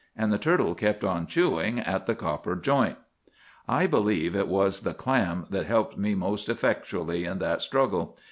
[0.17, 2.97] And the turtle kept on chewing at the copper joint.
[3.67, 8.17] "'I believe it was the clam that helped me most effectually in that struggle.